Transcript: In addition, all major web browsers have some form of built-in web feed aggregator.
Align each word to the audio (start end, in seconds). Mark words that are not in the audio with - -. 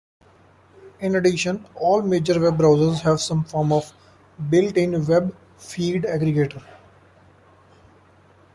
In 0.99 1.15
addition, 1.15 1.63
all 1.75 2.01
major 2.01 2.39
web 2.41 2.57
browsers 2.57 3.01
have 3.01 3.21
some 3.21 3.43
form 3.43 3.71
of 3.71 3.93
built-in 4.49 4.93
web 5.05 5.35
feed 5.59 6.05
aggregator. 6.05 6.63